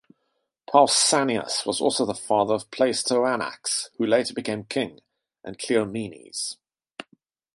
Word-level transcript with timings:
Pausanias 0.67 1.63
was 1.63 1.79
also 1.79 2.07
the 2.07 2.15
father 2.15 2.55
of 2.55 2.71
Pleistoanax, 2.71 3.89
who 3.99 4.07
later 4.07 4.33
became 4.33 4.63
king, 4.63 5.01
and 5.43 5.59
Cleomenes. 5.59 6.57